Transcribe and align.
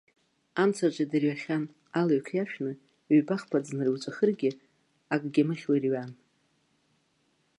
Амцаҿы 0.61 1.03
идырҩахьан, 1.05 1.63
алҩақ 1.99 2.27
иашәны, 2.33 2.71
ҩба-хԥа 3.17 3.63
ӡынра 3.65 3.87
иуҵәахыргьы, 3.89 4.51
акгьы 5.13 5.41
амыхьуа 5.43 5.73
ирҩан. 5.75 6.11